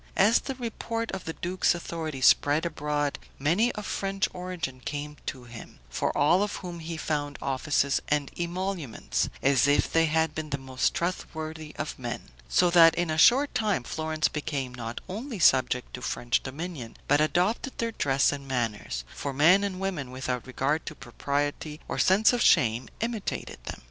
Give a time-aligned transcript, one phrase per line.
[0.17, 5.43] As the report of the duke's authority spread abroad, many of French origin came to
[5.43, 10.49] him, for all of whom he found offices and emoluments, as if they had been
[10.49, 15.37] the most trustworthy of men; so that in a short time Florence became not only
[15.37, 20.47] subject to French dominion, but adopted their dress and manners; for men and women, without
[20.47, 23.79] regard to propriety or sense of shame, imitated them.